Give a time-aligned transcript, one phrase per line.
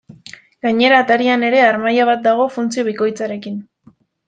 [0.67, 3.63] Gainera, atarian ere harmaila bat dago funtzio bikoitzarekin.